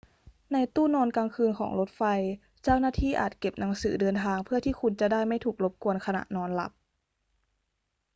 [0.53, 2.03] ในตู้นอนกลางคืนของรถไฟ
[2.63, 6.71] เจ้าหน้าที่อาจเก็บหนังสือเดินทางเพื่อที่คุณจะได้ไม่ถูกรบกวนขณะนอนหลับ